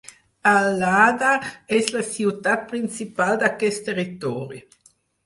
[0.51, 1.33] Allada
[1.79, 4.65] és la ciutat principal d'aquest territori.